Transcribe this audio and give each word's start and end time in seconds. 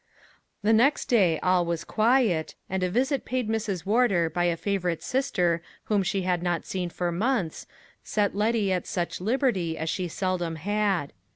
The 0.63 0.73
next 0.73 1.05
day 1.09 1.39
all 1.41 1.63
was 1.63 1.83
quiet; 1.83 2.55
and 2.67 2.81
a 2.81 2.89
visit 2.89 3.23
paid 3.23 3.47
Mrs. 3.47 3.85
Wardour 3.85 4.31
by 4.31 4.45
a 4.45 4.57
favorite 4.57 5.03
sister 5.03 5.61
whom 5.83 6.01
she 6.01 6.23
had 6.23 6.41
not 6.41 6.65
seen 6.65 6.89
for 6.89 7.11
months, 7.11 7.67
set 8.03 8.35
Letty 8.35 8.71
at 8.73 8.87
such 8.87 9.21
liberty 9.21 9.77
as 9.77 9.91
she 9.91 10.07
seldom 10.07 10.55
had. 10.55 11.13